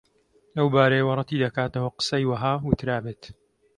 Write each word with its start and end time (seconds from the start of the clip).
لەو 0.55 0.67
بارەیەوە 0.73 1.13
ڕەتی 1.19 1.41
دەکاتەوە 1.43 1.89
قسەی 1.97 2.27
وەها 2.29 2.53
وترابێت 2.67 3.23